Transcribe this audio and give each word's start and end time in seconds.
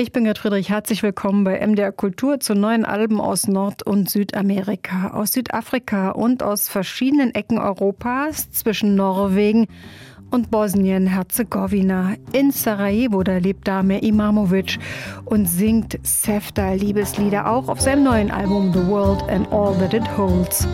Ich 0.00 0.12
bin 0.12 0.24
Gerd 0.24 0.38
Friedrich, 0.38 0.70
herzlich 0.70 1.02
willkommen 1.02 1.44
bei 1.44 1.60
MDR 1.60 1.92
Kultur 1.92 2.40
zu 2.40 2.54
neuen 2.54 2.86
Alben 2.86 3.20
aus 3.20 3.46
Nord- 3.46 3.82
und 3.82 4.08
Südamerika, 4.08 5.08
aus 5.08 5.32
Südafrika 5.32 6.12
und 6.12 6.42
aus 6.42 6.70
verschiedenen 6.70 7.34
Ecken 7.34 7.58
Europas 7.58 8.50
zwischen 8.50 8.94
Norwegen 8.94 9.66
und 10.30 10.50
Bosnien-Herzegowina. 10.50 12.14
In 12.32 12.50
Sarajevo, 12.50 13.22
da 13.22 13.36
lebt 13.36 13.68
Damir 13.68 14.02
Imamovic 14.02 14.78
und 15.26 15.44
singt 15.44 15.98
Sefta-Liebeslieder 16.02 17.46
auch 17.46 17.68
auf 17.68 17.82
seinem 17.82 18.04
neuen 18.04 18.30
Album 18.30 18.72
The 18.72 18.86
World 18.86 19.22
and 19.28 19.52
All 19.52 19.76
That 19.80 19.92
It 19.92 20.16
Holds. 20.16 20.66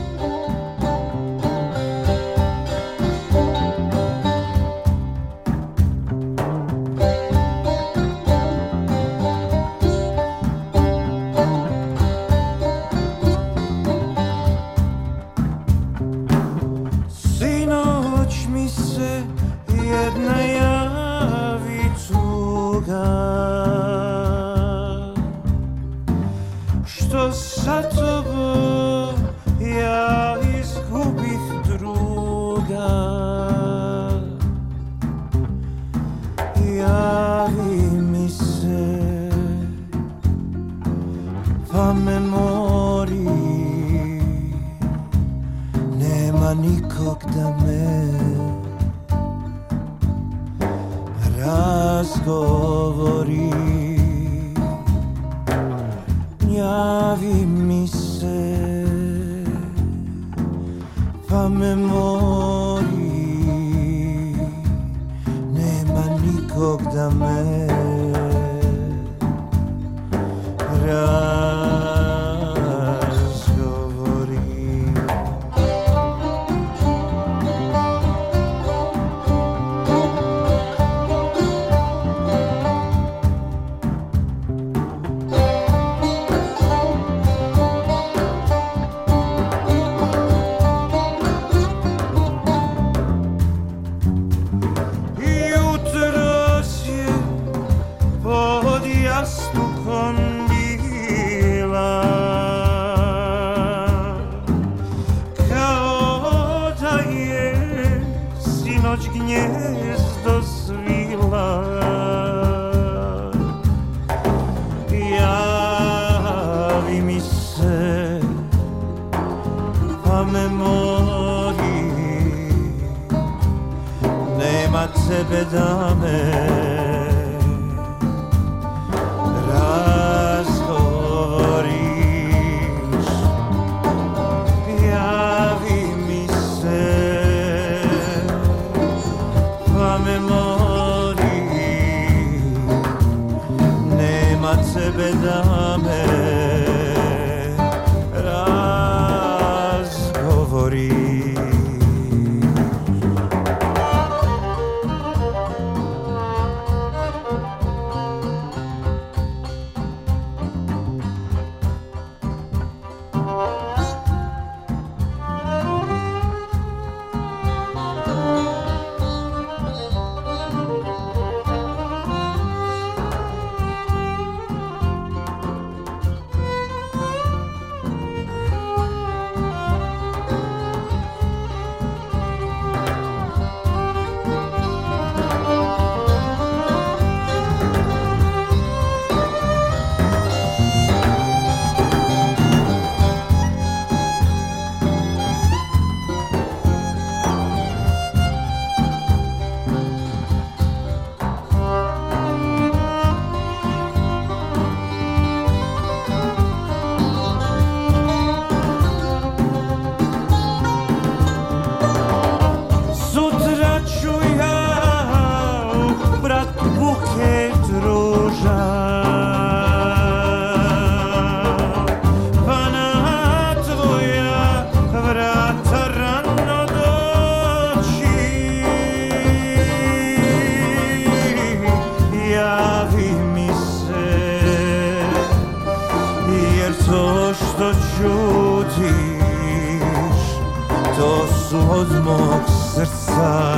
far. 243.16 243.55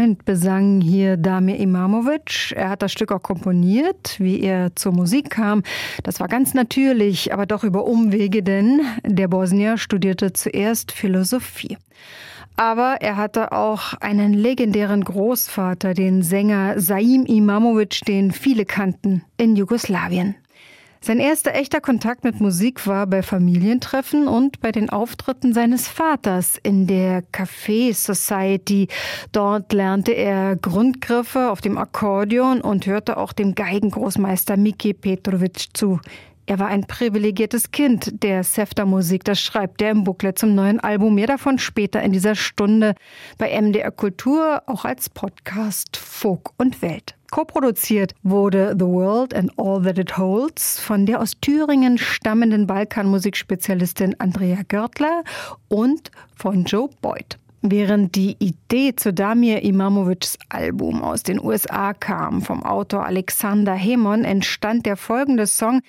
Freund 0.00 0.24
besang 0.24 0.80
hier 0.80 1.18
Damir 1.18 1.58
Imamovic. 1.58 2.54
Er 2.56 2.70
hat 2.70 2.80
das 2.80 2.90
Stück 2.90 3.12
auch 3.12 3.22
komponiert, 3.22 4.16
wie 4.18 4.40
er 4.40 4.74
zur 4.74 4.92
Musik 4.92 5.28
kam. 5.28 5.62
Das 6.04 6.20
war 6.20 6.28
ganz 6.28 6.54
natürlich, 6.54 7.34
aber 7.34 7.44
doch 7.44 7.64
über 7.64 7.84
Umwege, 7.84 8.42
denn 8.42 8.80
der 9.04 9.28
Bosnier 9.28 9.76
studierte 9.76 10.32
zuerst 10.32 10.90
Philosophie. 10.90 11.76
Aber 12.56 12.96
er 13.02 13.18
hatte 13.18 13.52
auch 13.52 13.92
einen 14.00 14.32
legendären 14.32 15.04
Großvater, 15.04 15.92
den 15.92 16.22
Sänger 16.22 16.80
Saim 16.80 17.26
Imamovic, 17.26 18.00
den 18.06 18.30
viele 18.30 18.64
kannten, 18.64 19.22
in 19.36 19.54
Jugoslawien. 19.54 20.34
Sein 21.02 21.18
erster 21.18 21.54
echter 21.54 21.80
Kontakt 21.80 22.24
mit 22.24 22.40
Musik 22.40 22.86
war 22.86 23.06
bei 23.06 23.22
Familientreffen 23.22 24.28
und 24.28 24.60
bei 24.60 24.70
den 24.70 24.90
Auftritten 24.90 25.54
seines 25.54 25.88
Vaters 25.88 26.58
in 26.62 26.86
der 26.86 27.24
Café 27.32 27.94
Society. 27.94 28.86
Dort 29.32 29.72
lernte 29.72 30.12
er 30.12 30.56
Grundgriffe 30.56 31.50
auf 31.50 31.62
dem 31.62 31.78
Akkordeon 31.78 32.60
und 32.60 32.84
hörte 32.84 33.16
auch 33.16 33.32
dem 33.32 33.54
Geigengroßmeister 33.54 34.58
Miki 34.58 34.92
Petrovic 34.92 35.68
zu. 35.72 36.00
Er 36.44 36.58
war 36.58 36.66
ein 36.66 36.86
privilegiertes 36.86 37.70
Kind 37.70 38.22
der 38.22 38.44
Sefta-Musik, 38.44 39.24
das 39.24 39.40
schreibt 39.40 39.80
er 39.80 39.92
im 39.92 40.04
Booklet 40.04 40.38
zum 40.38 40.54
neuen 40.54 40.80
Album. 40.80 41.14
Mehr 41.14 41.28
davon 41.28 41.58
später 41.58 42.02
in 42.02 42.12
dieser 42.12 42.34
Stunde 42.34 42.94
bei 43.38 43.58
MDR 43.58 43.90
Kultur, 43.90 44.62
auch 44.66 44.84
als 44.84 45.08
Podcast 45.08 45.96
Folk 45.96 46.50
und 46.58 46.82
Welt. 46.82 47.14
Koproduziert 47.30 48.14
wurde 48.22 48.74
The 48.78 48.84
World 48.84 49.34
and 49.34 49.52
All 49.56 49.82
That 49.82 49.98
It 49.98 50.18
Holds 50.18 50.80
von 50.80 51.06
der 51.06 51.20
aus 51.20 51.32
Thüringen 51.40 51.96
stammenden 51.96 52.66
Balkanmusikspezialistin 52.66 54.16
Andrea 54.18 54.62
Görtler 54.66 55.22
und 55.68 56.10
von 56.34 56.64
Joe 56.64 56.90
Boyd. 57.00 57.38
Während 57.62 58.14
die 58.14 58.36
Idee 58.38 58.96
zu 58.96 59.12
Damir 59.12 59.62
Imamovics 59.62 60.38
Album 60.48 61.02
aus 61.02 61.22
den 61.22 61.38
USA 61.38 61.92
kam, 61.92 62.40
vom 62.40 62.62
Autor 62.62 63.04
Alexander 63.04 63.74
Hemon, 63.74 64.24
entstand 64.24 64.86
der 64.86 64.96
folgende 64.96 65.46
Song 65.46 65.82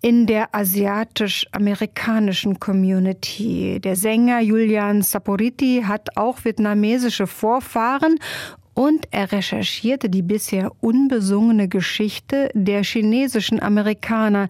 in 0.00 0.26
der 0.26 0.54
asiatisch-amerikanischen 0.54 2.58
Community. 2.58 3.80
Der 3.80 3.96
Sänger 3.96 4.40
Julian 4.40 5.02
Saporiti 5.02 5.84
hat 5.86 6.16
auch 6.16 6.42
vietnamesische 6.42 7.26
Vorfahren 7.26 8.18
und 8.74 9.06
er 9.10 9.32
recherchierte 9.32 10.08
die 10.08 10.22
bisher 10.22 10.72
unbesungene 10.80 11.68
Geschichte 11.68 12.50
der 12.54 12.82
chinesischen 12.82 13.60
Amerikaner, 13.60 14.48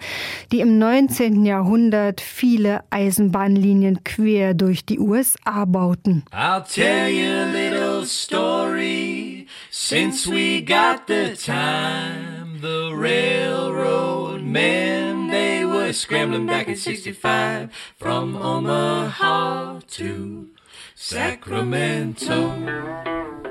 die 0.52 0.60
im 0.60 0.78
19. 0.78 1.44
Jahrhundert 1.44 2.20
viele 2.20 2.82
Eisenbahnlinien 2.90 4.04
quer 4.04 4.54
durch 4.54 4.84
die 4.84 4.98
USA 4.98 5.64
bauten. 5.64 6.24
I'll 6.32 6.62
tell 6.62 7.08
you 7.08 7.30
a 7.30 7.52
little 7.52 8.06
story 8.06 9.46
since 9.70 10.30
we 10.30 10.62
got 10.62 11.06
the 11.06 11.34
time. 11.36 12.60
The 12.60 12.92
railroad 12.94 14.42
men, 14.42 15.28
they 15.28 15.64
were 15.64 15.92
scrambling 15.92 16.46
back 16.46 16.68
in 16.68 16.76
65 16.76 17.70
from 17.96 18.36
Omaha 18.36 19.80
to 19.96 20.48
Sacramento. 20.94 23.49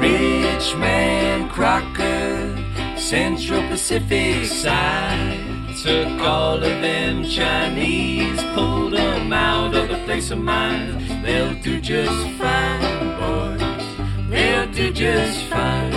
Rich 0.00 0.76
man 0.76 1.48
Crocker, 1.48 2.56
Central 2.96 3.62
Pacific 3.68 4.44
side. 4.46 5.44
Took 5.82 6.20
all 6.20 6.56
of 6.56 6.62
them 6.62 7.24
Chinese, 7.24 8.42
pulled 8.54 8.92
them 8.92 9.32
out 9.32 9.74
of 9.74 9.88
the 9.88 9.98
place 10.04 10.30
of 10.30 10.38
mine. 10.38 11.22
They'll 11.22 11.54
do 11.62 11.80
just 11.80 12.28
fine, 12.38 13.16
boys. 13.18 14.30
They'll 14.30 14.70
do 14.72 14.92
just 14.92 15.44
fine. 15.46 15.92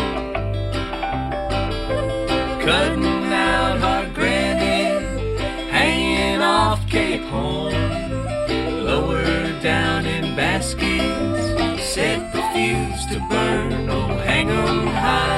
Cutting 2.62 3.34
out 3.34 3.80
hard 3.80 4.14
granite, 4.14 5.40
hanging 5.70 6.42
off 6.42 6.88
Cape 6.88 7.24
Horn. 7.24 7.74
Lower 8.86 9.24
down 9.62 10.06
in 10.06 10.36
baskets, 10.36 11.84
set 11.94 12.32
the 12.34 12.42
fuse 12.54 13.06
to 13.08 13.20
burn. 13.30 13.81
Hang 14.42 14.50
'em 14.50 14.88
high, 14.88 15.31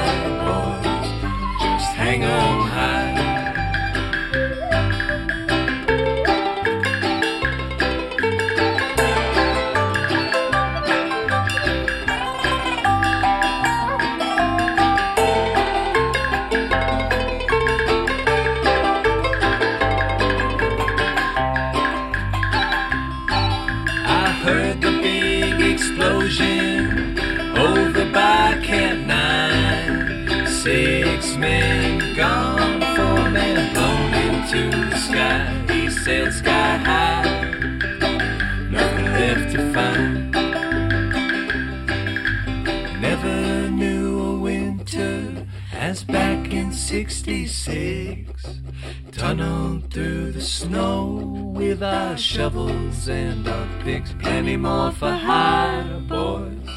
our 51.84 52.16
shovels 52.16 53.08
and 53.08 53.46
our 53.46 53.68
picks. 53.82 54.12
Plenty 54.14 54.56
more 54.56 54.90
for 54.92 55.12
hire, 55.12 56.00
boys. 56.00 56.68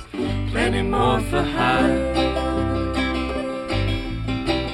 Plenty 0.51 0.81
more 0.81 1.21
for 1.21 1.42
hire. 1.42 2.13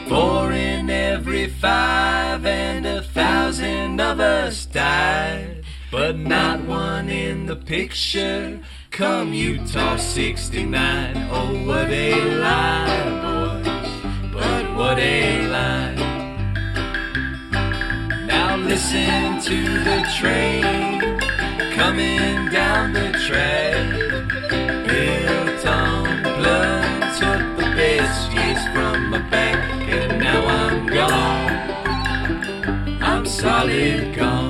Four 0.10 0.52
in 0.52 0.90
every 0.90 1.48
five, 1.48 2.46
and 2.46 2.86
a 2.86 3.02
thousand 3.02 4.02
of 4.02 4.20
us 4.20 4.66
died. 4.66 5.64
But 5.92 6.18
not 6.18 6.62
one 6.66 7.08
in 7.10 7.46
the 7.46 7.56
picture. 7.56 8.60
Come 8.90 9.34
Utah 9.34 9.98
69. 9.98 11.30
Oh, 11.32 11.68
what 11.68 11.90
a 11.90 12.40
lie, 12.40 13.13
to 19.44 19.62
the 19.84 20.02
train 20.18 21.20
coming 21.76 22.50
down 22.50 22.94
the 22.94 23.12
track. 23.28 23.90
Built 24.88 25.66
on 25.66 26.24
blood, 26.24 27.14
took 27.20 27.58
the 27.58 27.70
best 27.76 28.32
years 28.32 28.64
from 28.74 29.10
my 29.10 29.20
back, 29.30 29.60
and 29.90 30.22
now 30.22 30.46
I'm 30.46 30.88
gone. 30.88 31.52
I'm 33.02 33.26
solid 33.26 34.16
gone. 34.16 34.43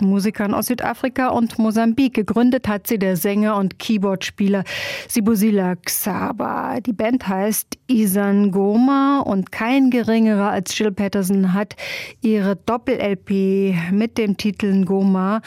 Musikern 0.00 0.54
aus 0.54 0.66
Südafrika 0.66 1.28
und 1.28 1.58
Mosambik. 1.58 2.14
Gegründet 2.14 2.68
hat 2.68 2.86
sie 2.86 2.98
der 2.98 3.16
Sänger 3.16 3.56
und 3.56 3.78
Keyboardspieler 3.78 4.64
Sibusila 5.08 5.76
Xaba. 5.76 6.80
Die 6.80 6.92
Band 6.92 7.26
heißt 7.26 7.78
Isangoma 7.86 9.20
und 9.20 9.52
kein 9.52 9.90
geringerer 9.90 10.50
als 10.50 10.76
Jill 10.78 10.92
Patterson 10.92 11.52
hat 11.52 11.76
ihre 12.20 12.56
Doppel-LP 12.56 13.92
mit 13.92 14.18
dem 14.18 14.36
Titel 14.36 14.72
Ngoma 14.72 15.40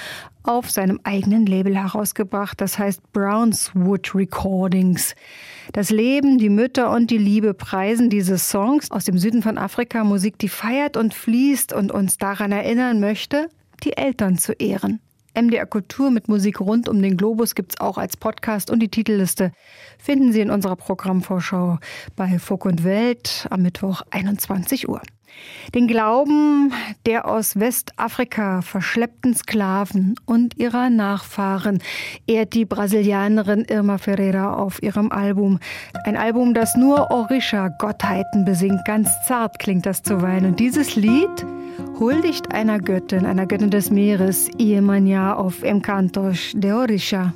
auf 0.43 0.71
seinem 0.71 0.99
eigenen 1.03 1.45
Label 1.45 1.75
herausgebracht. 1.75 2.59
Das 2.59 2.79
heißt 2.79 3.13
Brownswood 3.13 4.15
Recordings. 4.15 5.15
Das 5.73 5.91
Leben, 5.91 6.39
die 6.39 6.49
Mütter 6.49 6.91
und 6.91 7.11
die 7.11 7.17
Liebe 7.17 7.53
preisen 7.53 8.09
diese 8.09 8.39
Songs 8.39 8.89
aus 8.89 9.05
dem 9.05 9.19
Süden 9.19 9.43
von 9.43 9.57
Afrika. 9.57 10.03
Musik, 10.03 10.39
die 10.39 10.49
feiert 10.49 10.97
und 10.97 11.13
fließt 11.13 11.73
und 11.73 11.91
uns 11.91 12.17
daran 12.17 12.51
erinnern 12.51 12.99
möchte, 12.99 13.49
die 13.79 13.97
Eltern 13.97 14.37
zu 14.37 14.53
ehren. 14.53 14.99
MDR 15.35 15.65
Kultur 15.65 16.11
mit 16.11 16.27
Musik 16.27 16.59
rund 16.59 16.89
um 16.89 17.01
den 17.01 17.15
Globus 17.15 17.55
gibt's 17.55 17.79
auch 17.79 17.97
als 17.97 18.17
Podcast 18.17 18.71
und 18.71 18.79
die 18.79 18.89
Titelliste 18.89 19.51
finden 19.97 20.33
Sie 20.33 20.41
in 20.41 20.49
unserer 20.49 20.75
Programmvorschau 20.75 21.77
bei 22.15 22.39
Folk 22.39 22.65
und 22.65 22.83
Welt 22.83 23.47
am 23.49 23.61
Mittwoch 23.61 24.01
21 24.09 24.89
Uhr. 24.89 25.01
Den 25.73 25.87
Glauben 25.87 26.73
der 27.05 27.27
aus 27.27 27.59
Westafrika 27.59 28.61
verschleppten 28.61 29.35
Sklaven 29.35 30.15
und 30.25 30.57
ihrer 30.57 30.89
Nachfahren 30.89 31.81
ehrt 32.27 32.53
die 32.53 32.65
Brasilianerin 32.65 33.65
Irma 33.65 33.97
Ferreira 33.99 34.55
auf 34.55 34.81
ihrem 34.81 35.11
Album. 35.11 35.59
Ein 36.03 36.17
Album, 36.17 36.53
das 36.53 36.75
nur 36.75 37.11
Orisha-Gottheiten 37.11 38.43
besingt. 38.43 38.83
Ganz 38.85 39.09
zart 39.27 39.59
klingt 39.59 39.85
das 39.85 40.01
zuweilen. 40.03 40.45
Und 40.45 40.59
dieses 40.59 40.95
Lied 40.95 41.45
huldigt 41.99 42.51
einer 42.53 42.79
Göttin, 42.79 43.25
einer 43.25 43.45
Göttin 43.45 43.69
des 43.69 43.91
Meeres, 43.91 44.49
Iemanya 44.57 45.35
auf 45.35 45.63
Encantos 45.63 46.51
de 46.53 46.71
Orisha. 46.71 47.33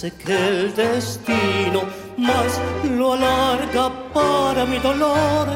Parece 0.00 0.16
que 0.24 0.48
el 0.48 0.76
destino 0.76 1.82
más 2.16 2.60
lo 2.96 3.14
alarga 3.14 3.90
para 4.14 4.64
mi 4.64 4.78
dolor 4.78 5.48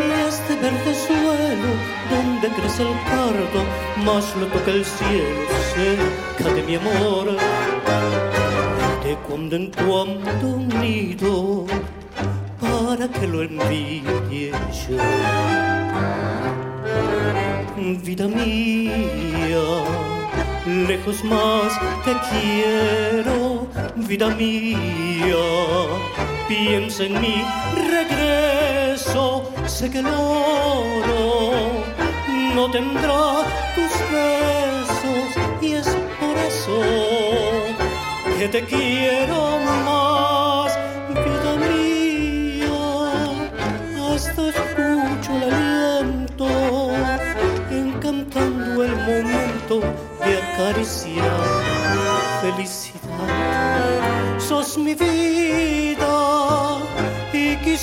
y 0.00 0.26
este 0.26 0.54
verde 0.54 0.94
suelo 1.06 1.68
donde 2.10 2.48
crece 2.48 2.82
el 2.82 2.94
cardo 3.04 3.62
más 4.02 4.34
lo 4.36 4.46
toca 4.46 4.70
el 4.70 4.86
cielo 4.86 5.52
cerca 5.74 6.54
de 6.54 6.62
mi 6.62 6.76
amor. 6.76 7.36
De 9.04 9.16
cuando 9.28 9.56
en 9.56 9.70
cuando 9.70 10.48
un 10.48 10.68
nido 10.80 11.66
para 12.58 13.06
que 13.06 13.26
lo 13.26 13.42
envidie 13.42 14.50
yo. 14.88 14.96
Vida 18.02 18.28
mía, 18.28 19.60
lejos 20.66 21.22
más 21.24 21.72
te 22.04 22.12
quiero, 22.30 23.49
vida 24.10 24.28
mía, 24.30 25.36
piensa 26.48 27.04
en 27.04 27.20
mi 27.20 27.44
regreso, 27.94 29.52
sé 29.66 29.88
que 29.88 30.00
el 30.00 30.06
oro 30.06 31.52
no 32.56 32.68
tendrá 32.72 33.44
tus 33.76 33.92
besos 34.10 35.28
y 35.62 35.74
es 35.74 35.86
por 36.18 36.36
eso 36.38 36.82
que 38.36 38.48
te 38.48 38.64
quiero 38.64 39.60
más, 39.64 40.09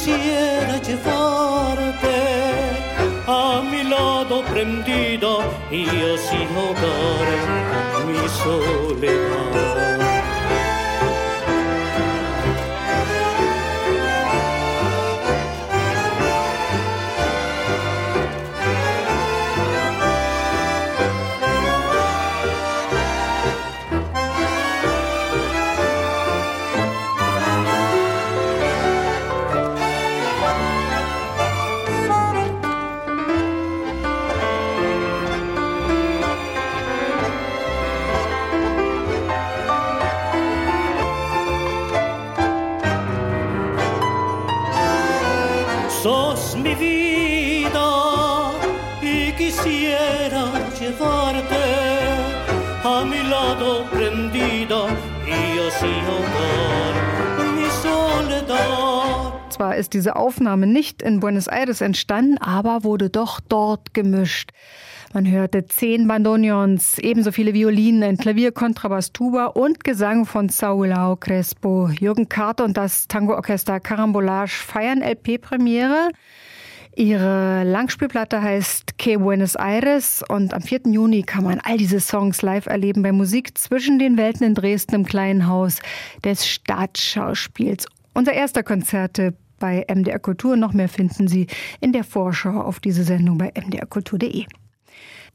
quisiera 0.08 0.78
llevarte 0.78 2.16
a 3.28 3.62
mi 3.70 3.84
lado 3.84 4.42
prendida 4.46 5.34
y 5.70 5.84
así 6.14 6.48
ahogar 6.56 7.28
mi 8.08 8.30
soledad. 8.30 10.07
Ist 59.78 59.94
diese 59.94 60.16
Aufnahme 60.16 60.68
nicht 60.68 61.02
in 61.02 61.20
Buenos 61.20 61.48
Aires 61.48 61.82
entstanden, 61.82 62.38
aber 62.40 62.84
wurde 62.84 63.10
doch 63.10 63.40
dort 63.40 63.94
gemischt. 63.94 64.52
Man 65.14 65.30
hörte 65.30 65.66
zehn 65.66 66.08
Bandoneons, 66.08 66.98
ebenso 66.98 67.32
viele 67.32 67.54
Violinen, 67.54 68.04
ein 68.04 68.18
Klavier, 68.18 68.52
Kontrabass, 68.52 69.14
Tuba 69.14 69.46
und 69.46 69.84
Gesang 69.84 70.26
von 70.26 70.50
Saulao 70.50 71.16
Crespo. 71.16 71.90
Jürgen 71.90 72.28
Carter 72.28 72.66
und 72.66 72.76
das 72.76 73.08
Tango-Orchester 73.08 73.80
Carambolage 73.80 74.52
feiern 74.52 75.02
LP-Premiere. 75.02 76.10
Ihre 76.96 77.64
Langspielplatte 77.64 78.42
heißt 78.42 78.98
Que 78.98 79.18
Buenos 79.18 79.56
Aires 79.56 80.24
und 80.28 80.54
am 80.56 80.62
4. 80.64 80.82
Juni 80.88 81.22
kann 81.22 81.44
man 81.44 81.60
all 81.64 81.78
diese 81.78 82.00
Songs 82.00 82.42
live 82.42 82.66
erleben 82.66 83.04
bei 83.04 83.12
Musik 83.12 83.56
zwischen 83.58 84.00
den 84.00 84.18
Welten 84.18 84.46
in 84.46 84.56
Dresden 84.56 84.96
im 84.96 85.06
kleinen 85.06 85.48
Haus 85.48 85.80
des 86.26 86.48
Staatsschauspiels. 86.48 87.86
Unser 88.16 88.34
erster 88.34 88.64
Konzerte 88.64 89.36
bei 89.60 89.86
MDR 89.88 90.20
Kultur. 90.20 90.56
Noch 90.56 90.74
mehr 90.74 90.90
finden 90.90 91.28
Sie 91.28 91.48
in 91.80 91.94
der 91.94 92.04
Vorschau 92.04 92.62
auf 92.62 92.80
diese 92.80 93.04
Sendung 93.04 93.38
bei 93.38 93.52
mdrkultur.de. 93.56 94.46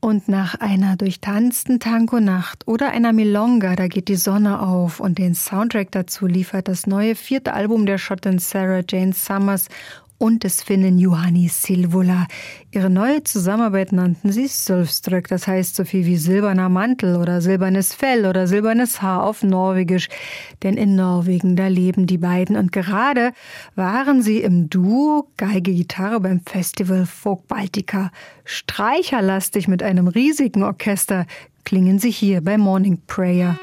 Und 0.04 0.26
nach 0.26 0.56
einer 0.56 0.96
durchtanzten 0.96 1.78
Tango-Nacht 1.78 2.66
oder 2.66 2.90
einer 2.90 3.12
Milonga, 3.12 3.76
da 3.76 3.87
geht 3.87 4.08
die 4.08 4.16
Sonne 4.16 4.61
auf 4.61 4.98
und 4.98 5.16
den 5.16 5.37
Soundtrack 5.37 5.92
dazu 5.92 6.26
liefert 6.26 6.66
das 6.66 6.88
neue 6.88 7.14
vierte 7.14 7.52
Album 7.52 7.87
der 7.87 7.98
Schottin 7.98 8.40
Sarah 8.40 8.82
Jane 8.88 9.12
Summers 9.12 9.68
und 10.22 10.44
des 10.44 10.62
Finnen 10.62 11.00
Juhani 11.00 11.48
Silvola. 11.48 12.28
Ihre 12.70 12.90
neue 12.90 13.24
Zusammenarbeit 13.24 13.90
nannten 13.90 14.30
sie 14.30 14.46
Sylvströck, 14.46 15.26
das 15.26 15.48
heißt 15.48 15.74
so 15.74 15.85
viel 15.85 16.06
wie 16.06 16.16
silberner 16.16 16.68
Mantel 16.68 17.16
oder 17.16 17.40
silbernes 17.40 17.92
Fell 17.92 18.24
oder 18.26 18.46
silbernes 18.46 19.02
Haar 19.02 19.24
auf 19.24 19.42
Norwegisch. 19.42 20.08
Denn 20.62 20.76
in 20.76 20.94
Norwegen, 20.94 21.56
da 21.56 21.66
leben 21.66 22.06
die 22.06 22.18
beiden 22.18 22.54
und 22.54 22.70
gerade 22.70 23.32
waren 23.74 24.22
sie 24.22 24.38
im 24.38 24.70
Duo 24.70 25.26
Geige 25.37 25.74
Gitarre 25.74 26.20
beim 26.20 26.40
Festival 26.46 27.04
Folk 27.04 27.48
Baltica. 27.48 28.12
Streicherlastig 28.44 29.66
mit 29.66 29.82
einem 29.82 30.06
riesigen 30.06 30.62
Orchester 30.62 31.26
klingen 31.64 31.98
sie 31.98 32.12
hier 32.12 32.42
bei 32.42 32.58
Morning 32.58 33.00
Prayer. 33.08 33.58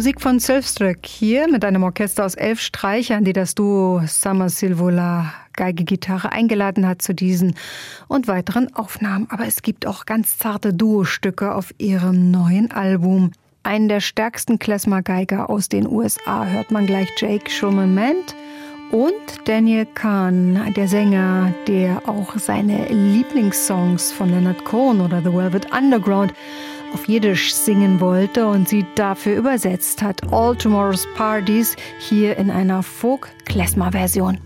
Musik 0.00 0.22
von 0.22 0.38
Sölfströck 0.38 1.04
hier 1.04 1.46
mit 1.46 1.62
einem 1.62 1.82
Orchester 1.82 2.24
aus 2.24 2.34
elf 2.34 2.58
Streichern, 2.58 3.22
die 3.22 3.34
das 3.34 3.54
Duo 3.54 4.00
Summer 4.06 4.48
Silvola 4.48 5.30
Geige 5.52 5.84
Gitarre 5.84 6.32
eingeladen 6.32 6.86
hat 6.86 7.02
zu 7.02 7.14
diesen 7.14 7.54
und 8.08 8.26
weiteren 8.26 8.74
Aufnahmen. 8.74 9.26
Aber 9.28 9.46
es 9.46 9.60
gibt 9.60 9.86
auch 9.86 10.06
ganz 10.06 10.38
zarte 10.38 10.72
Duo-Stücke 10.72 11.54
auf 11.54 11.74
ihrem 11.76 12.30
neuen 12.30 12.70
Album. 12.70 13.32
Einen 13.62 13.90
der 13.90 14.00
stärksten 14.00 14.58
Klezmer-Geiger 14.58 15.50
aus 15.50 15.68
den 15.68 15.86
USA 15.86 16.46
hört 16.46 16.70
man 16.70 16.86
gleich 16.86 17.10
Jake 17.18 17.50
Schulman-Ment 17.50 18.34
und 18.92 19.12
Daniel 19.44 19.84
Kahn, 19.84 20.72
der 20.74 20.88
Sänger, 20.88 21.52
der 21.68 22.08
auch 22.08 22.38
seine 22.38 22.88
Lieblingssongs 22.88 24.12
von 24.12 24.30
Leonard 24.30 24.64
Cohen 24.64 25.02
oder 25.02 25.20
The 25.20 25.30
Velvet 25.30 25.70
Underground 25.72 26.32
auf 26.92 27.08
Jiddisch 27.08 27.54
singen 27.54 28.00
wollte 28.00 28.46
und 28.46 28.68
sie 28.68 28.84
dafür 28.94 29.36
übersetzt 29.36 30.02
hat. 30.02 30.20
All 30.32 30.56
Tomorrow's 30.56 31.06
Parties 31.14 31.76
hier 31.98 32.36
in 32.36 32.50
einer 32.50 32.82
Folk-Klezmer-Version. 32.82 34.38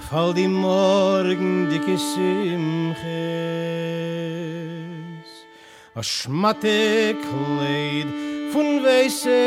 fall 0.09 0.33
di 0.33 0.47
morgen 0.47 1.69
di 1.69 1.79
kisimches 1.85 3.05
a 6.01 6.03
schmatte 6.03 7.13
kleid 7.27 8.09
fun 8.53 8.69
weise 8.85 9.43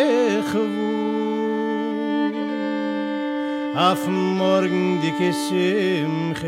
gewu 0.52 1.02
af 3.74 4.02
morgen 4.42 5.02
di 5.02 5.12
kisimches 5.18 6.46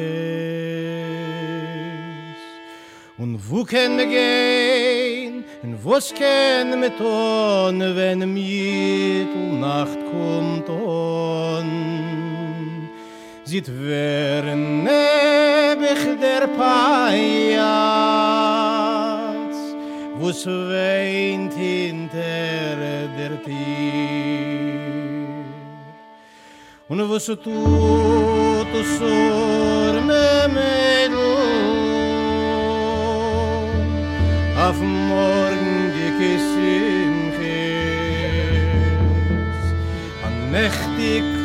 un 3.17 3.31
wo 3.49 3.63
ken 3.65 3.97
gein 4.13 5.33
un 5.63 5.73
wo 5.83 5.97
ken 6.19 6.69
de 6.71 6.77
meton 6.77 7.77
wenn 7.97 8.21
er 8.21 8.31
mi 8.35 9.25
tu 9.33 9.41
nacht 9.63 9.99
kumt 10.11 10.69
on 10.69 12.22
zit 13.53 13.69
verne 13.69 15.05
bich 15.81 16.05
der 16.21 16.43
payats 16.57 17.19
vos 20.19 20.41
weint 20.69 21.53
in 21.53 21.97
der 22.13 22.77
der 23.17 23.33
ti 23.45 23.69
un 26.89 26.99
vos 27.11 27.27
tu 27.45 27.59
tu 28.71 28.79
sor 28.97 29.93
me 30.09 30.27
melu 30.55 31.33
af 34.67 34.77
morgen 35.09 35.77
gekisim 35.97 37.13
khis 37.37 38.45
an 40.25 40.35
nächtig 40.53 41.42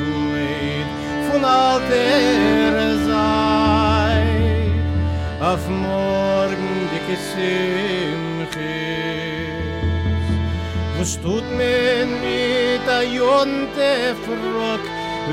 von 1.39 1.45
alter 1.45 3.07
Zeit 3.07 4.27
Auf 5.41 5.69
morgen 5.69 6.89
die 6.93 7.17
Simches 7.17 8.59
Was 10.99 11.21
tut 11.23 11.45
men 11.57 12.09
mit 12.21 12.89
a 12.89 13.03
jonte 13.03 14.17
Frock 14.25 14.85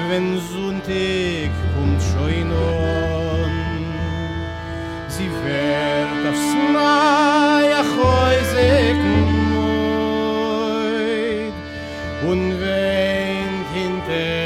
Wenn 0.10 0.40
Sonntag 0.52 1.52
kommt 1.74 2.02
schon 2.12 2.50
on 2.52 3.54
Sie 5.08 5.30
wird 5.44 6.24
aufs 6.30 6.50
Neue 6.74 7.82
Häusig 7.98 8.98
moit 9.52 10.46
Und 12.30 12.46
weint 12.62 13.68
hinter 13.74 14.45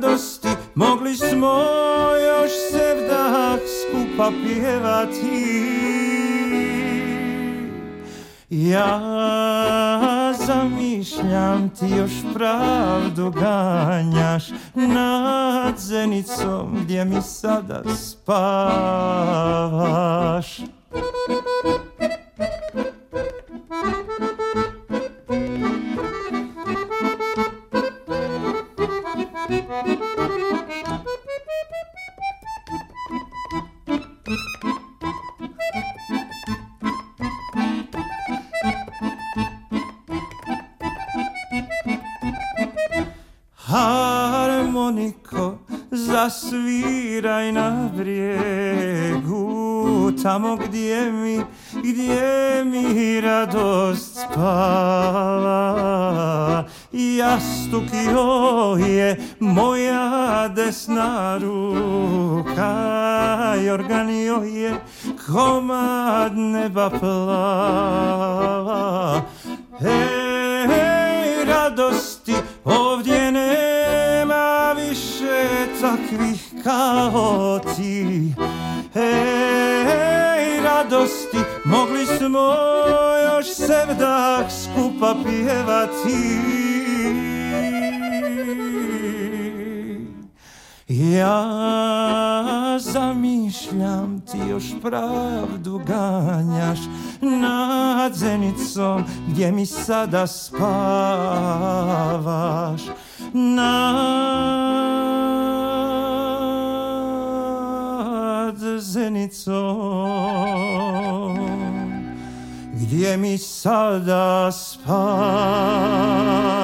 radosti. 0.00 0.48
Mogli 0.74 1.16
smo 1.16 1.62
još 2.26 2.50
se 2.70 2.96
vdah 3.04 3.58
skupa 3.80 4.30
pjevati. 4.44 5.60
Ja 8.48 9.00
zamišljam 10.46 11.68
ti 11.68 11.86
još 11.98 12.12
pravdu 12.34 13.30
ganjaš 13.30 14.44
nad 14.74 15.78
zenicom 15.78 16.78
gdje 16.82 17.04
mi 17.04 17.22
sada 17.22 17.82
spavaš. 17.96 18.60
I'm 50.30 50.44
estamos 50.44 50.69
pjevati 85.24 86.38
Ja 90.88 92.78
zamišljam 92.78 94.20
ti 94.20 94.38
još 94.50 94.64
pravdu 94.82 95.80
ganjaš 95.86 96.78
nad 97.20 98.14
zenicom 98.14 99.04
gdje 99.28 99.52
mi 99.52 99.66
sada 99.66 100.26
spavaš 100.26 101.89
gdje 112.80 113.16
mi 113.16 113.38
sada 113.38 114.52
spavaš 114.52 116.59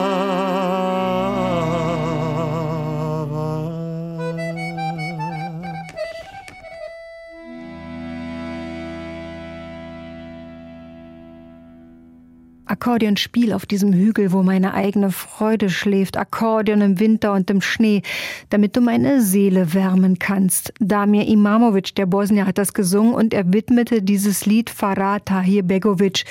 Akkordeonspiel 12.86 13.52
auf 13.52 13.66
diesem 13.66 13.92
Hügel, 13.92 14.30
wo 14.30 14.44
meine 14.44 14.72
eigene 14.72 15.10
Freude 15.10 15.70
schläft, 15.70 16.16
Akkordeon 16.16 16.80
im 16.82 17.00
Winter 17.00 17.32
und 17.32 17.50
im 17.50 17.60
Schnee, 17.60 18.02
damit 18.50 18.76
du 18.76 18.80
meine 18.80 19.22
Seele 19.22 19.74
wärmen 19.74 20.20
kannst. 20.20 20.72
Damir 20.78 21.26
Imamovic, 21.26 21.96
der 21.96 22.06
Bosnier, 22.06 22.46
hat 22.46 22.58
das 22.58 22.74
gesungen 22.74 23.12
und 23.12 23.34
er 23.34 23.52
widmete 23.52 24.02
dieses 24.02 24.46
Lied 24.46 24.70
Farah 24.70 25.18
Tahir 25.18 25.64
Begovic, 25.64 26.26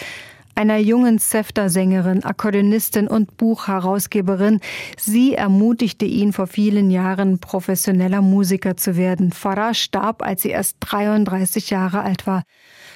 einer 0.55 0.77
jungen 0.77 1.17
Sefta-Sängerin, 1.17 2.23
Akkordeonistin 2.23 3.09
und 3.09 3.35
Buchherausgeberin. 3.35 4.61
Sie 4.97 5.33
ermutigte 5.33 6.05
ihn 6.05 6.31
vor 6.31 6.47
vielen 6.47 6.89
Jahren, 6.89 7.39
professioneller 7.39 8.21
Musiker 8.21 8.77
zu 8.77 8.95
werden. 8.95 9.33
Farah 9.33 9.73
starb, 9.73 10.21
als 10.21 10.43
sie 10.43 10.51
erst 10.51 10.77
33 10.79 11.69
Jahre 11.69 11.99
alt 11.99 12.25
war. 12.25 12.43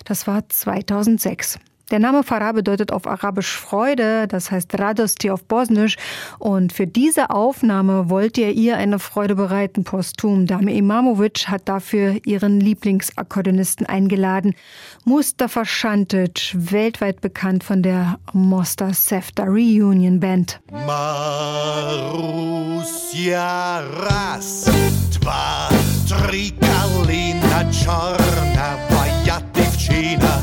Das 0.05 0.27
war 0.27 0.47
2006. 0.47 1.59
Der 1.91 1.99
Name 1.99 2.23
Farah 2.23 2.51
bedeutet 2.51 2.91
auf 2.91 3.07
Arabisch 3.07 3.57
Freude, 3.57 4.27
das 4.27 4.51
heißt 4.51 4.77
Radosti 4.79 5.31
auf 5.31 5.43
Bosnisch. 5.43 5.95
Und 6.37 6.71
für 6.71 6.85
diese 6.85 7.31
Aufnahme 7.31 8.11
wollte 8.11 8.41
er 8.41 8.51
ihr 8.51 8.77
eine 8.77 8.99
Freude 8.99 9.33
bereiten, 9.35 9.83
posthum. 9.83 10.45
Dame 10.45 10.75
Imamovic 10.75 11.47
hat 11.47 11.67
dafür 11.67 12.17
ihren 12.25 12.59
Lieblingsakkordeonisten 12.59 13.87
eingeladen. 13.87 14.53
Mustafa 15.03 15.65
Šantić, 15.65 16.55
weltweit 16.71 17.21
bekannt 17.21 17.63
von 17.63 17.81
der 17.81 18.19
Mostar 18.33 18.93
Sefta 18.93 19.45
Reunion 19.45 20.19
Band. 20.19 20.59
Marusia 20.85 22.19
raz, 23.79 24.65
dwa, 25.11 25.69
tri 26.07 26.51
kalina 26.51 27.65
czarna, 27.71 28.77
moja 28.91 29.41
dziewczyna, 29.55 30.41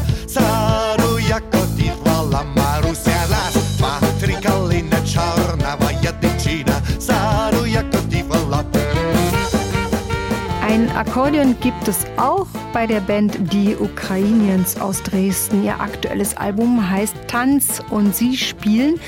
dziewczyna, 6.46 6.80
caru 6.98 7.66
jako 7.66 7.98
dirwala. 8.08 8.64
Ein 10.62 10.90
Akkordeon 10.96 11.54
gibt 11.60 11.88
es 11.88 12.06
auch 12.16 12.46
bei 12.72 12.86
der 12.86 13.00
Band 13.00 13.38
Die 13.52 13.76
Ukrainians 13.76 14.80
aus 14.80 15.02
Dresden. 15.02 15.64
Ihr 15.64 15.80
aktuelles 15.80 16.36
Album 16.36 16.90
heißt 16.90 17.14
Tanz 17.28 17.80
und 17.90 18.14
sie 18.14 18.36
spielen 18.36 19.00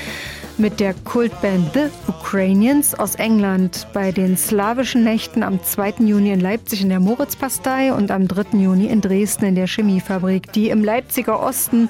mit 0.57 0.79
der 0.79 0.93
Kultband 0.93 1.73
The 1.73 1.89
Ukrainians 2.07 2.95
aus 2.97 3.15
England 3.15 3.87
bei 3.93 4.11
den 4.11 4.37
slawischen 4.37 5.03
Nächten 5.03 5.43
am 5.43 5.63
2. 5.63 5.95
Juni 5.99 6.31
in 6.31 6.39
Leipzig 6.39 6.81
in 6.81 6.89
der 6.89 6.99
Moritzpastei 6.99 7.93
und 7.93 8.11
am 8.11 8.27
3. 8.27 8.57
Juni 8.57 8.87
in 8.87 9.01
Dresden 9.01 9.45
in 9.45 9.55
der 9.55 9.67
Chemiefabrik, 9.67 10.51
die 10.53 10.69
im 10.69 10.83
Leipziger 10.83 11.41
Osten 11.41 11.89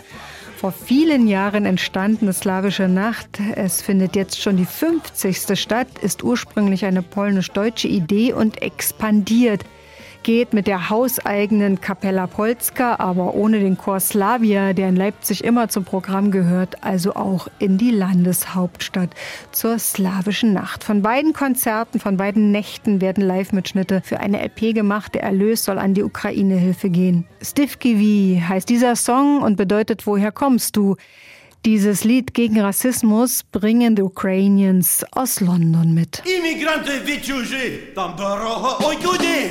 vor 0.59 0.73
vielen 0.73 1.29
Jahren 1.29 1.65
entstandene 1.65 2.33
slawische 2.33 2.89
Nacht. 2.89 3.39
Es 3.55 3.81
findet 3.81 4.17
jetzt 4.17 4.41
schon 4.41 4.57
die 4.57 4.65
50. 4.65 5.57
statt, 5.57 5.87
ist 6.01 6.21
ursprünglich 6.21 6.83
eine 6.83 7.01
polnisch-deutsche 7.01 7.87
Idee 7.87 8.33
und 8.33 8.61
expandiert 8.61 9.63
Geht 10.22 10.52
mit 10.52 10.66
der 10.66 10.88
hauseigenen 10.90 11.80
Kapella 11.80 12.26
Polska, 12.26 12.96
aber 12.96 13.34
ohne 13.34 13.60
den 13.60 13.76
Chor 13.76 14.00
Slavia, 14.00 14.72
der 14.72 14.88
in 14.88 14.96
Leipzig 14.96 15.44
immer 15.44 15.68
zum 15.68 15.84
Programm 15.84 16.30
gehört, 16.30 16.82
also 16.82 17.14
auch 17.14 17.48
in 17.58 17.76
die 17.76 17.90
Landeshauptstadt 17.90 19.10
zur 19.52 19.78
slawischen 19.78 20.52
Nacht. 20.52 20.82
Von 20.82 21.02
beiden 21.02 21.32
Konzerten, 21.32 22.00
von 22.00 22.16
beiden 22.16 22.52
Nächten 22.52 23.00
werden 23.00 23.22
Live-Mitschnitte 23.22 24.02
für 24.04 24.20
eine 24.20 24.42
LP 24.42 24.74
gemacht. 24.74 25.14
Der 25.14 25.22
Erlös 25.22 25.64
soll 25.64 25.78
an 25.78 25.94
die 25.94 26.02
Ukraine-Hilfe 26.02 26.90
gehen. 26.90 27.26
Stivkivi 27.42 28.42
heißt 28.48 28.68
dieser 28.68 28.96
Song 28.96 29.42
und 29.42 29.56
bedeutet, 29.56 30.06
woher 30.06 30.32
kommst 30.32 30.76
du? 30.76 30.96
Dieses 31.64 32.04
Lied 32.04 32.34
gegen 32.34 32.60
Rassismus 32.60 33.42
bringen 33.42 33.96
The 33.96 34.02
Ukrainians 34.02 35.02
aus 35.12 35.40
London 35.40 35.94
mit. 35.94 36.22
Іммігранти 36.26 37.00
від 37.04 37.24
чужі, 37.24 37.78
там 37.94 38.14
дорога, 38.16 38.78
ой 38.80 38.96
куди. 38.96 39.50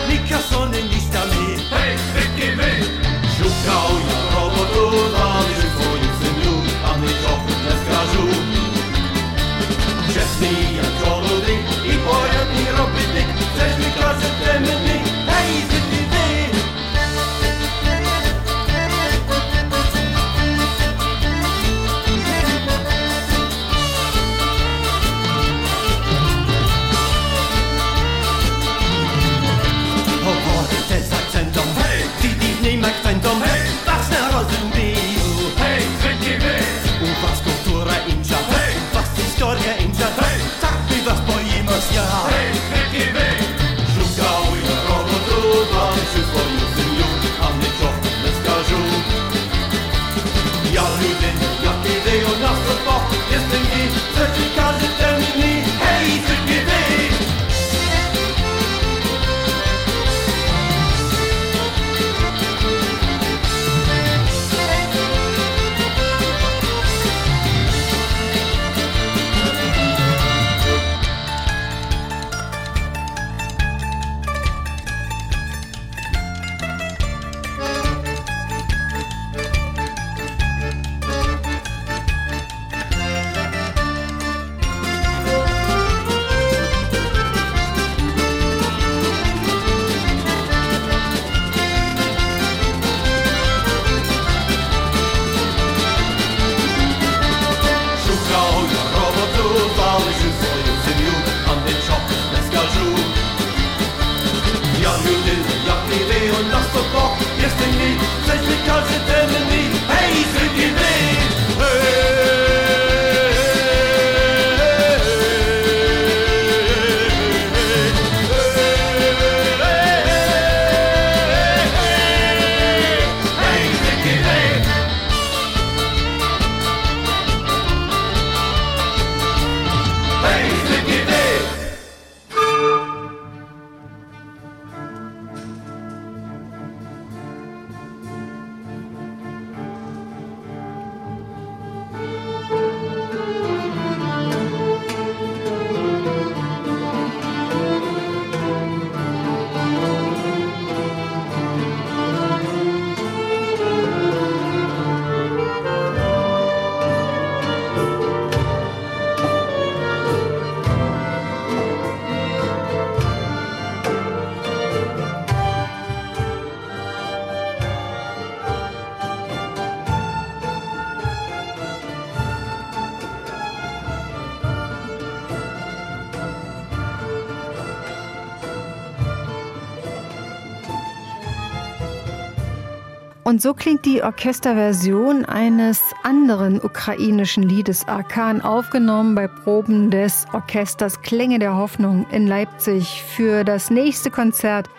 Und 183.31 183.41
so 183.41 183.53
klingt 183.53 183.85
die 183.85 184.03
Orchesterversion 184.03 185.23
eines 185.23 185.81
anderen 186.03 186.61
ukrainischen 186.61 187.43
Liedes 187.43 187.87
Arkan, 187.87 188.41
aufgenommen 188.41 189.15
bei 189.15 189.29
Proben 189.29 189.89
des 189.89 190.25
Orchesters 190.33 191.01
Klänge 191.01 191.39
der 191.39 191.55
Hoffnung 191.55 192.05
in 192.11 192.27
Leipzig 192.27 193.01
für 193.07 193.45
das 193.45 193.69
nächste 193.69 194.11
Konzert 194.11 194.69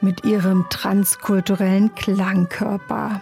mit 0.00 0.24
ihrem 0.24 0.64
transkulturellen 0.70 1.94
Klangkörper. 1.94 3.20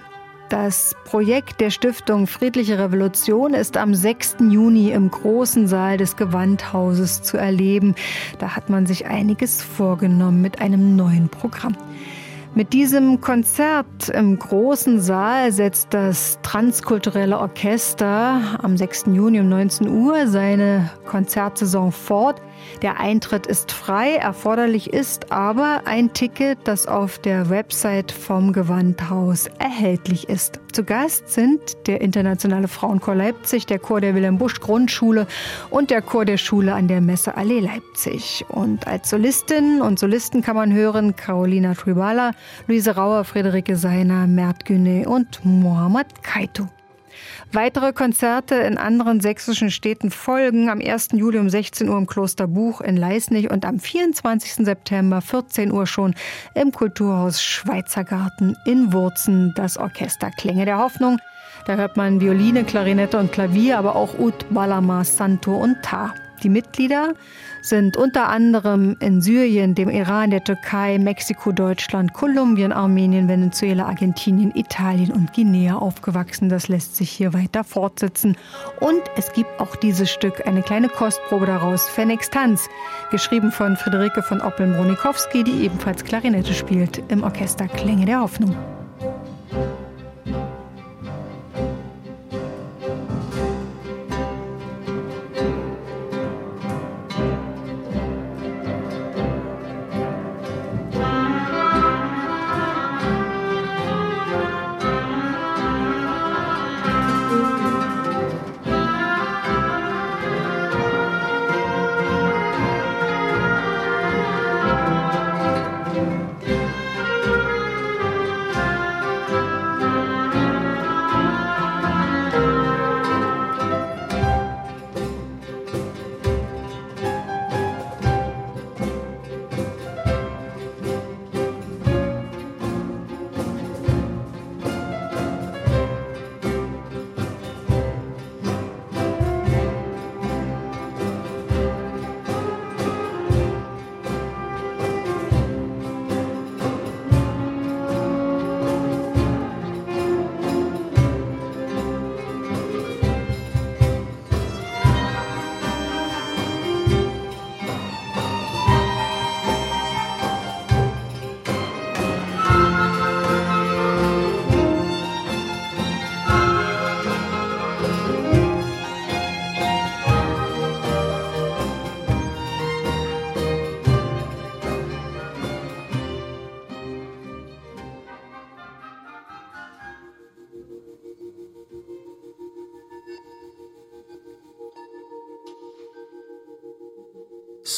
Das 0.50 0.94
Projekt 1.04 1.60
der 1.60 1.70
Stiftung 1.70 2.28
Friedliche 2.28 2.78
Revolution 2.78 3.54
ist 3.54 3.76
am 3.76 3.92
6. 3.92 4.36
Juni 4.50 4.92
im 4.92 5.10
großen 5.10 5.66
Saal 5.66 5.96
des 5.96 6.14
Gewandhauses 6.14 7.22
zu 7.22 7.36
erleben. 7.36 7.96
Da 8.38 8.54
hat 8.54 8.70
man 8.70 8.86
sich 8.86 9.06
einiges 9.06 9.64
vorgenommen 9.64 10.40
mit 10.40 10.60
einem 10.60 10.94
neuen 10.94 11.28
Programm. 11.28 11.76
Mit 12.52 12.72
diesem 12.72 13.20
Konzert 13.20 14.08
im 14.08 14.36
großen 14.36 15.00
Saal 15.00 15.52
setzt 15.52 15.94
das 15.94 16.40
Transkulturelle 16.42 17.38
Orchester 17.38 18.40
am 18.60 18.76
6. 18.76 19.04
Juni 19.12 19.38
um 19.38 19.48
19 19.48 19.88
Uhr 19.88 20.26
seine 20.26 20.90
Konzertsaison 21.06 21.92
fort. 21.92 22.42
Der 22.82 22.98
Eintritt 22.98 23.46
ist 23.46 23.72
frei, 23.72 24.14
erforderlich 24.16 24.92
ist 24.92 25.32
aber 25.32 25.82
ein 25.84 26.12
Ticket, 26.12 26.58
das 26.64 26.86
auf 26.86 27.18
der 27.18 27.50
Website 27.50 28.10
vom 28.10 28.52
Gewandhaus 28.52 29.48
erhältlich 29.58 30.28
ist. 30.28 30.60
Zu 30.72 30.84
Gast 30.84 31.28
sind 31.28 31.60
der 31.86 32.00
Internationale 32.00 32.68
Frauenchor 32.68 33.14
Leipzig, 33.14 33.66
der 33.66 33.78
Chor 33.78 34.00
der 34.00 34.14
Wilhelm 34.14 34.38
Busch 34.38 34.60
Grundschule 34.60 35.26
und 35.68 35.90
der 35.90 36.00
Chor 36.00 36.24
der 36.24 36.36
Schule 36.36 36.74
an 36.74 36.88
der 36.88 37.00
Messeallee 37.00 37.60
Leipzig. 37.60 38.44
Und 38.48 38.86
als 38.86 39.10
Solistinnen 39.10 39.82
und 39.82 39.98
Solisten 39.98 40.42
kann 40.42 40.56
man 40.56 40.72
hören 40.72 41.16
Carolina 41.16 41.74
Tribala, 41.74 42.32
Luise 42.66 42.94
Rauer, 42.96 43.24
Friederike 43.24 43.76
Seiner, 43.76 44.26
Mert 44.26 44.64
Güne 44.64 45.08
und 45.08 45.44
Mohammad 45.44 46.22
Kaito. 46.22 46.68
Weitere 47.52 47.92
Konzerte 47.92 48.54
in 48.54 48.78
anderen 48.78 49.20
sächsischen 49.20 49.72
Städten 49.72 50.12
folgen 50.12 50.70
am 50.70 50.80
1. 50.80 51.08
Juli 51.14 51.36
um 51.36 51.50
16 51.50 51.88
Uhr 51.88 51.98
im 51.98 52.06
Kloster 52.06 52.46
Buch 52.46 52.80
in 52.80 52.96
Leisnig 52.96 53.50
und 53.50 53.64
am 53.64 53.80
24. 53.80 54.64
September 54.64 55.20
14 55.20 55.72
Uhr 55.72 55.88
schon 55.88 56.14
im 56.54 56.70
Kulturhaus 56.70 57.42
Schweizergarten 57.42 58.56
in 58.66 58.92
Wurzen 58.92 59.52
das 59.56 59.78
Orchester 59.78 60.30
Klänge 60.30 60.64
der 60.64 60.78
Hoffnung. 60.78 61.18
Da 61.66 61.74
hört 61.74 61.96
man 61.96 62.20
Violine, 62.20 62.62
Klarinette 62.62 63.18
und 63.18 63.32
Klavier, 63.32 63.78
aber 63.78 63.96
auch 63.96 64.16
Ut, 64.16 64.46
Balama, 64.50 65.02
Santo 65.02 65.56
und 65.56 65.82
Ta. 65.82 66.14
Die 66.44 66.48
Mitglieder 66.48 67.14
sind 67.62 67.96
unter 67.96 68.28
anderem 68.28 68.96
in 69.00 69.20
Syrien, 69.20 69.74
dem 69.74 69.88
Iran, 69.88 70.30
der 70.30 70.44
Türkei, 70.44 70.98
Mexiko, 70.98 71.52
Deutschland, 71.52 72.12
Kolumbien, 72.12 72.72
Armenien, 72.72 73.28
Venezuela, 73.28 73.86
Argentinien, 73.86 74.52
Italien 74.54 75.12
und 75.12 75.32
Guinea 75.32 75.76
aufgewachsen. 75.76 76.48
Das 76.48 76.68
lässt 76.68 76.96
sich 76.96 77.10
hier 77.10 77.32
weiter 77.32 77.64
fortsetzen. 77.64 78.36
Und 78.80 79.02
es 79.16 79.32
gibt 79.32 79.60
auch 79.60 79.76
dieses 79.76 80.10
Stück, 80.10 80.46
eine 80.46 80.62
kleine 80.62 80.88
Kostprobe 80.88 81.46
daraus, 81.46 81.88
Phoenix 81.88 82.30
Tanz, 82.30 82.68
geschrieben 83.10 83.52
von 83.52 83.76
Friederike 83.76 84.22
von 84.22 84.40
Oppeln-Bronikowski, 84.40 85.44
die 85.44 85.64
ebenfalls 85.64 86.04
Klarinette 86.04 86.54
spielt 86.54 87.02
im 87.08 87.22
Orchester 87.22 87.68
Klänge 87.68 88.06
der 88.06 88.20
Hoffnung. 88.20 88.56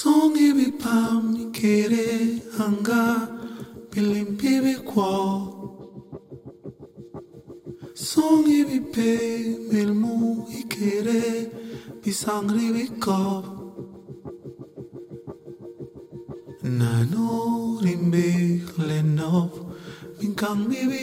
Songi 0.03 0.49
bi 0.59 0.67
pam 0.83 1.21
ni 1.35 1.45
kere 1.57 2.07
anga 2.65 3.05
pilim 3.91 4.31
pibi 4.41 4.75
kwa. 4.89 5.13
Songi 8.09 8.61
bi 8.69 8.79
pe 8.95 9.11
milmu 9.71 10.17
ikere 10.61 11.23
bisangri 12.03 12.67
bi 12.77 12.85
kop 13.05 13.45
Nano 16.79 17.29
rimbe 17.85 18.29
lenop 18.89 19.53
minkang 20.19 20.63
mi 20.69 20.81
bi 20.91 21.03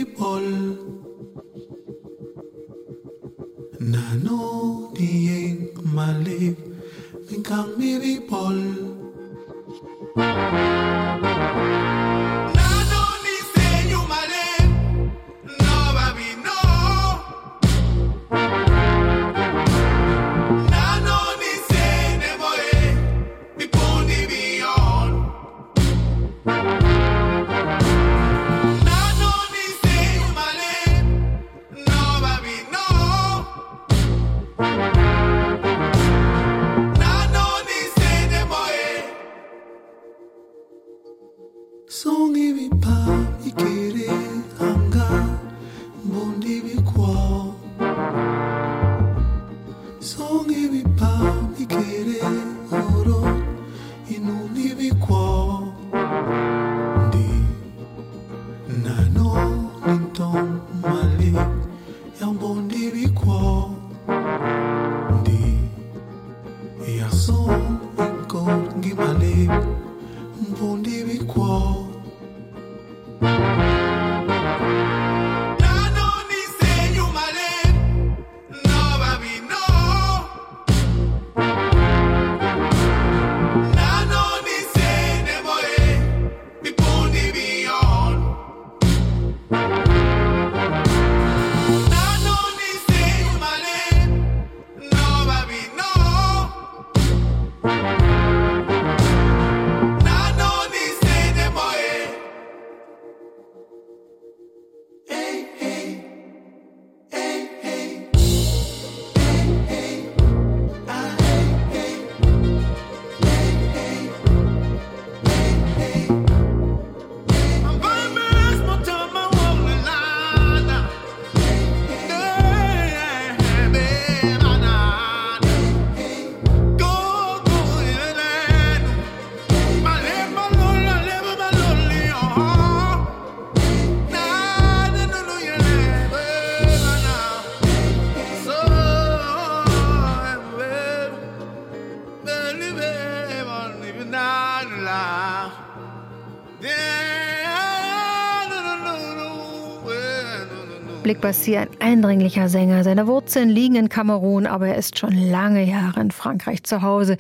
Blick 151.20 151.22
Bassi, 151.22 151.58
ein 151.58 151.68
eindringlicher 151.80 152.48
Sänger. 152.48 152.84
Seine 152.86 153.06
Wurzeln 153.06 153.50
liegen 153.50 153.76
in 153.76 153.90
Kamerun, 153.90 154.48
aber 154.48 154.70
er 154.70 154.78
ist 154.78 154.98
schon 154.98 155.12
lange 155.12 155.64
Jahre 155.66 156.00
in 156.00 156.12
Frankreich 156.12 156.64
zu 156.64 156.82
Hause. 156.82 157.18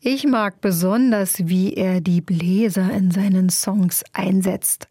Ich 0.00 0.24
mag 0.26 0.60
besonders, 0.60 1.48
wie 1.48 1.74
er 1.74 2.00
die 2.00 2.20
Bläser 2.20 2.88
in 2.92 3.10
seinen 3.10 3.50
Songs 3.50 4.04
einsetzt. 4.12 4.88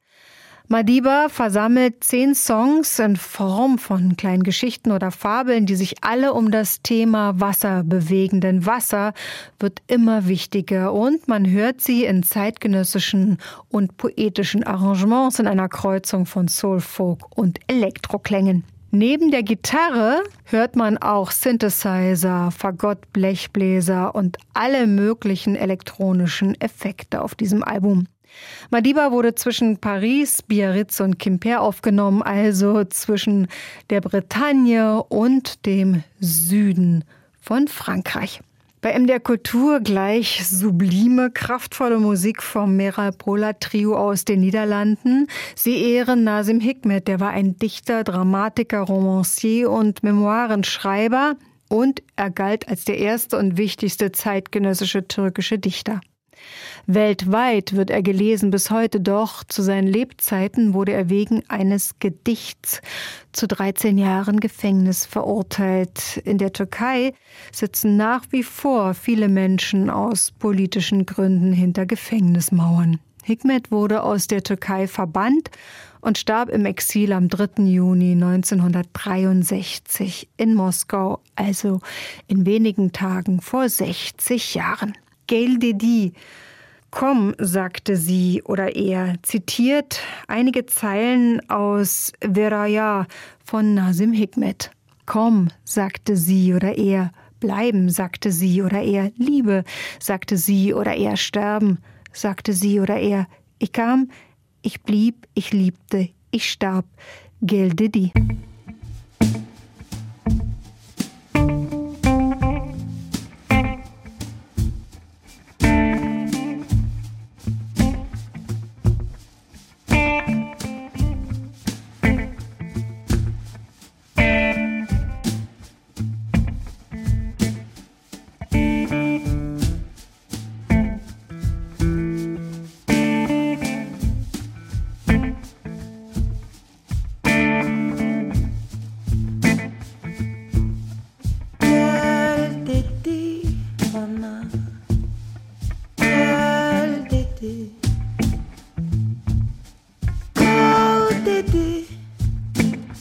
Madiba 0.71 1.27
versammelt 1.27 2.01
zehn 2.01 2.33
Songs 2.33 2.97
in 2.97 3.17
Form 3.17 3.77
von 3.77 4.15
kleinen 4.15 4.43
Geschichten 4.43 4.93
oder 4.93 5.11
Fabeln, 5.11 5.65
die 5.65 5.75
sich 5.75 6.01
alle 6.01 6.31
um 6.31 6.49
das 6.49 6.81
Thema 6.81 7.41
Wasser 7.41 7.83
bewegen. 7.83 8.39
Denn 8.39 8.65
Wasser 8.65 9.13
wird 9.59 9.81
immer 9.87 10.29
wichtiger 10.29 10.93
und 10.93 11.27
man 11.27 11.45
hört 11.49 11.81
sie 11.81 12.05
in 12.05 12.23
zeitgenössischen 12.23 13.39
und 13.67 13.97
poetischen 13.97 14.63
Arrangements 14.63 15.39
in 15.39 15.47
einer 15.47 15.67
Kreuzung 15.67 16.25
von 16.25 16.47
Soulfolk 16.47 17.19
und 17.37 17.59
Elektroklängen. 17.67 18.63
Neben 18.91 19.29
der 19.29 19.43
Gitarre 19.43 20.23
hört 20.45 20.77
man 20.77 20.97
auch 20.97 21.31
Synthesizer, 21.31 22.49
Fagott, 22.51 23.11
Blechbläser 23.11 24.15
und 24.15 24.37
alle 24.53 24.87
möglichen 24.87 25.57
elektronischen 25.57 26.55
Effekte 26.61 27.21
auf 27.21 27.35
diesem 27.35 27.61
Album. 27.61 28.07
Madiba 28.69 29.11
wurde 29.11 29.35
zwischen 29.35 29.77
Paris, 29.77 30.41
Biarritz 30.41 30.99
und 30.99 31.19
Quimper 31.19 31.61
aufgenommen, 31.61 32.21
also 32.21 32.83
zwischen 32.85 33.47
der 33.89 34.01
Bretagne 34.01 35.03
und 35.03 35.65
dem 35.65 36.03
Süden 36.19 37.03
von 37.41 37.67
Frankreich. 37.67 38.41
Bei 38.81 38.97
MDR 38.97 39.19
Kultur 39.19 39.79
gleich 39.79 40.43
sublime, 40.47 41.29
kraftvolle 41.29 41.99
Musik 41.99 42.41
vom 42.41 42.75
Meral 42.75 43.11
Pola 43.11 43.53
Trio 43.53 43.95
aus 43.95 44.25
den 44.25 44.39
Niederlanden. 44.39 45.27
Sie 45.55 45.83
ehren 45.93 46.23
Nasim 46.23 46.59
Hikmet, 46.59 47.07
der 47.07 47.19
war 47.19 47.29
ein 47.29 47.57
Dichter, 47.57 48.03
Dramatiker, 48.03 48.79
Romancier 48.79 49.69
und 49.69 50.01
Memoirenschreiber 50.01 51.35
und 51.69 52.01
er 52.15 52.31
galt 52.31 52.67
als 52.69 52.83
der 52.83 52.97
erste 52.97 53.37
und 53.37 53.57
wichtigste 53.57 54.11
zeitgenössische 54.11 55.07
türkische 55.07 55.59
Dichter. 55.59 56.01
Weltweit 56.87 57.75
wird 57.75 57.89
er 57.89 58.01
gelesen 58.01 58.51
bis 58.51 58.71
heute, 58.71 58.99
doch 58.99 59.43
zu 59.43 59.61
seinen 59.61 59.87
Lebzeiten 59.87 60.73
wurde 60.73 60.93
er 60.93 61.09
wegen 61.09 61.43
eines 61.47 61.99
Gedichts 61.99 62.81
zu 63.31 63.47
13 63.47 63.97
Jahren 63.97 64.39
Gefängnis 64.39 65.05
verurteilt. 65.05 66.17
In 66.25 66.37
der 66.37 66.53
Türkei 66.53 67.13
sitzen 67.51 67.97
nach 67.97 68.25
wie 68.31 68.43
vor 68.43 68.93
viele 68.93 69.29
Menschen 69.29 69.89
aus 69.89 70.31
politischen 70.31 71.05
Gründen 71.05 71.53
hinter 71.53 71.85
Gefängnismauern. 71.85 72.99
Hikmet 73.23 73.71
wurde 73.71 74.03
aus 74.03 74.27
der 74.27 74.43
Türkei 74.43 74.87
verbannt 74.87 75.51
und 76.01 76.17
starb 76.17 76.49
im 76.49 76.65
Exil 76.65 77.13
am 77.13 77.29
3. 77.29 77.61
Juni 77.63 78.11
1963 78.13 80.27
in 80.37 80.55
Moskau, 80.55 81.19
also 81.35 81.81
in 82.27 82.47
wenigen 82.47 82.91
Tagen 82.91 83.39
vor 83.39 83.69
60 83.69 84.55
Jahren. 84.55 84.97
Gail 85.31 85.59
Dedi 85.59 86.11
Komm, 86.89 87.33
sagte 87.37 87.95
sie 87.95 88.41
oder 88.43 88.75
er, 88.75 89.15
zitiert 89.21 90.01
einige 90.27 90.65
Zeilen 90.65 91.39
aus 91.49 92.11
Veraya 92.19 93.07
von 93.45 93.73
Nasim 93.73 94.11
Hikmet. 94.11 94.71
Komm, 95.05 95.47
sagte 95.63 96.17
sie 96.17 96.53
oder 96.53 96.77
er, 96.77 97.13
bleiben, 97.39 97.87
sagte 97.87 98.29
sie 98.29 98.61
oder 98.61 98.81
er, 98.81 99.13
Liebe, 99.15 99.63
sagte 100.01 100.35
sie 100.35 100.73
oder 100.73 100.95
er, 100.95 101.15
sterben, 101.15 101.77
sagte 102.11 102.51
sie 102.51 102.81
oder 102.81 102.99
er, 102.99 103.25
ich 103.57 103.71
kam, 103.71 104.11
ich 104.63 104.81
blieb, 104.81 105.27
ich 105.33 105.53
liebte, 105.53 106.09
ich 106.31 106.51
starb, 106.51 106.83
Geldedi. 107.41 108.11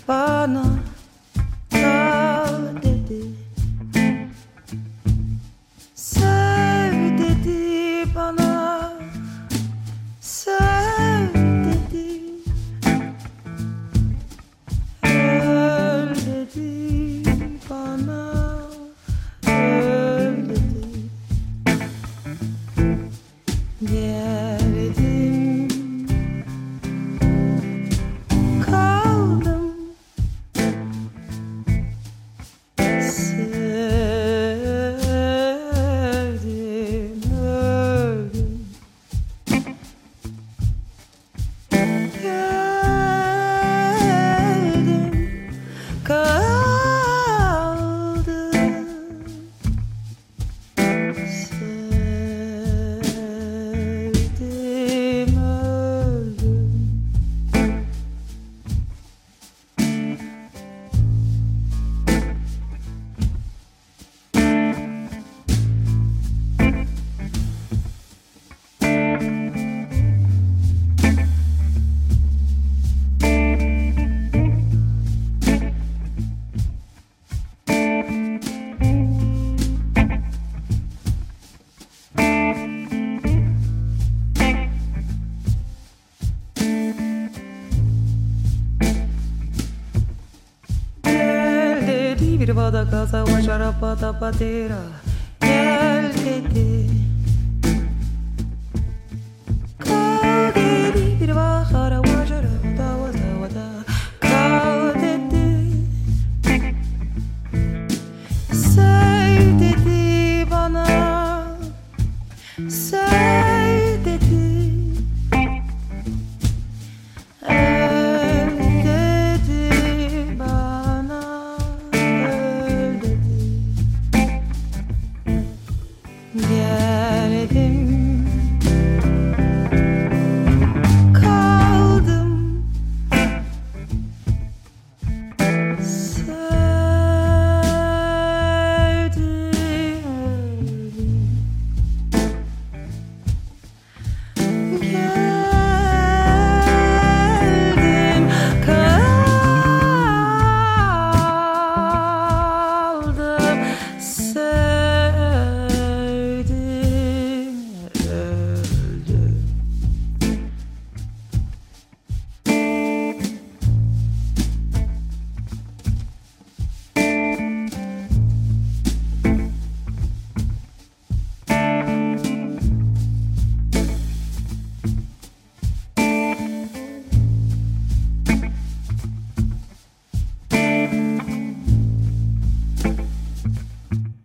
Da 0.06 0.46
Causa 93.00 93.22
guachara 93.22 93.72
pata 93.80 94.12
patera. 94.12 94.76
El 95.40 96.12
tete. 96.12 96.99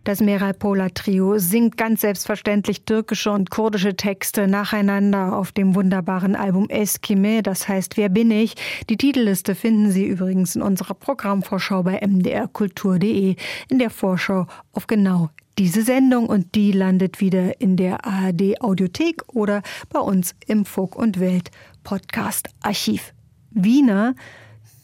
Das 0.06 0.20
Meral 0.20 0.54
Pola 0.54 0.88
Trio 0.90 1.36
singt 1.38 1.76
ganz 1.76 2.02
selbstverständlich 2.02 2.84
türkische 2.84 3.32
und 3.32 3.50
kurdische 3.50 3.96
Texte 3.96 4.46
nacheinander 4.46 5.36
auf 5.36 5.50
dem 5.50 5.74
wunderbaren 5.74 6.36
Album 6.36 6.68
Eskime, 6.68 7.42
das 7.42 7.66
heißt 7.66 7.96
Wer 7.96 8.08
bin 8.08 8.30
ich? 8.30 8.54
Die 8.88 8.96
Titelliste 8.96 9.56
finden 9.56 9.90
Sie 9.90 10.06
übrigens 10.06 10.54
in 10.54 10.62
unserer 10.62 10.94
Programmvorschau 10.94 11.82
bei 11.82 12.00
mdrkultur.de 12.06 13.34
in 13.68 13.78
der 13.80 13.90
Vorschau 13.90 14.46
auf 14.70 14.86
genau 14.86 15.30
diese 15.58 15.82
Sendung 15.82 16.28
und 16.28 16.54
die 16.54 16.70
landet 16.70 17.20
wieder 17.20 17.60
in 17.60 17.76
der 17.76 18.06
ARD 18.06 18.60
Audiothek 18.60 19.24
oder 19.34 19.60
bei 19.88 19.98
uns 19.98 20.36
im 20.46 20.66
Folk 20.66 20.94
und 20.94 21.18
Welt 21.18 21.50
Podcast 21.82 22.48
Archiv. 22.62 23.12
Wiener 23.50 24.14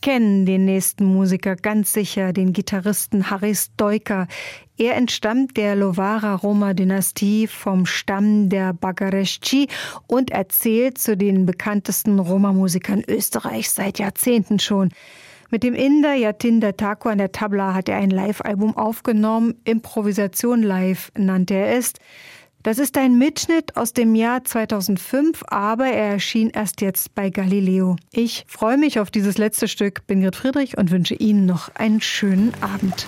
kennen 0.03 0.45
den 0.45 0.67
nächsten 0.67 1.05
Musiker 1.07 1.57
ganz 1.57 1.93
sicher, 1.93 2.33
den 2.33 2.53
Gitarristen 2.53 3.31
Haris 3.31 3.71
Stoiker. 3.73 4.27
Er 4.77 4.97
entstammt 4.97 5.57
der 5.57 5.77
Lovara-Roma-Dynastie 5.77 7.47
vom 7.47 7.87
Stamm 7.87 8.49
der 8.49 8.75
Bagareschi 8.75 9.69
und 10.09 10.31
erzählt 10.31 10.99
zu 10.99 11.17
den 11.17 11.47
bekanntesten 11.47 12.19
Roma-Musikern 12.19 13.03
Österreichs 13.07 13.77
seit 13.77 13.99
Jahrzehnten 13.99 14.59
schon. 14.59 14.91
Mit 15.51 15.63
dem 15.63 15.75
Inder 15.75 16.15
Yatinder 16.15 16.77
Thakur 16.77 17.13
an 17.13 17.19
der 17.19 17.31
Tabla 17.31 17.75
hat 17.75 17.89
er 17.89 17.97
ein 17.97 18.11
Live-Album 18.11 18.77
aufgenommen. 18.77 19.55
Improvisation 19.65 20.63
Live 20.63 21.13
nannte 21.17 21.55
er 21.55 21.77
es. 21.77 21.93
Das 22.63 22.79
ist 22.79 22.97
ein 22.97 23.19
Mitschnitt 23.19 23.77
aus 23.77 23.93
dem 23.93 24.15
Jahr 24.15 24.45
2005, 24.45 25.43
aber 25.49 25.87
er 25.87 26.13
erschien 26.13 26.51
erst 26.51 26.81
jetzt 26.81 27.13
bei 27.15 27.29
Galileo. 27.29 27.97
Ich 28.13 28.45
freue 28.47 28.79
mich 28.79 29.01
auf 29.01 29.11
dieses 29.11 29.37
letzte 29.37 29.67
Stück, 29.67 30.07
bin 30.07 30.23
Grit 30.23 30.37
Friedrich 30.37 30.79
und 30.79 30.93
wünsche 30.93 31.15
Ihnen 31.15 31.45
noch 31.45 31.75
einen 31.75 32.01
schönen 32.01 32.53
Abend. 32.61 33.07